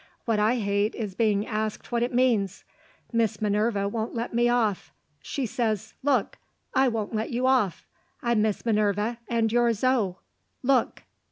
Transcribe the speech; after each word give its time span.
"What 0.25 0.39
I 0.39 0.55
hate 0.55 0.95
is 0.95 1.13
being 1.13 1.45
asked 1.45 1.91
what 1.91 2.01
it 2.01 2.11
means. 2.11 2.63
Miss 3.13 3.39
Minerva 3.39 3.87
won't 3.87 4.15
let 4.15 4.33
me 4.33 4.49
off. 4.49 4.91
She 5.21 5.45
says, 5.45 5.93
Look. 6.01 6.39
I 6.73 6.87
won't 6.87 7.13
let 7.13 7.29
you 7.29 7.45
off. 7.45 7.85
I'm 8.23 8.41
Miss 8.41 8.65
Minerva 8.65 9.19
and 9.27 9.51
you're 9.51 9.73
Zo. 9.73 10.17
Look!" 10.63 11.03